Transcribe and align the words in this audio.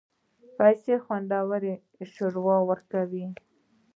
پسه 0.57 0.93
خوندور 1.05 1.63
شوروا 2.13 2.57
ورکوي. 2.69 3.25